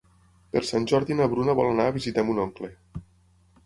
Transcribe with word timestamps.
Per 0.55 0.63
Sant 0.69 0.87
Jordi 0.93 1.19
na 1.21 1.29
Bruna 1.35 1.57
vol 1.61 1.71
anar 1.75 1.89
a 1.93 1.97
visitar 2.01 2.29
mon 2.31 2.45
oncle. 2.49 2.75